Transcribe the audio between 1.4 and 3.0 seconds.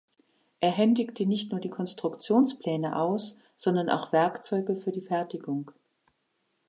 nur die Konstruktionspläne